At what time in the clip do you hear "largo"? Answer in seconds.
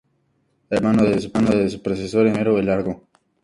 2.65-3.03